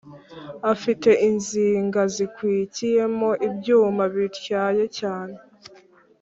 [0.73, 5.37] afite inziga zikwikiyemo ibyuma bityaye cyane